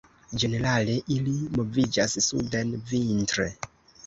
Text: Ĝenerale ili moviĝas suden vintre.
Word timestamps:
Ĝenerale 0.43 0.95
ili 1.15 1.33
moviĝas 1.59 2.17
suden 2.29 2.73
vintre. 2.95 3.49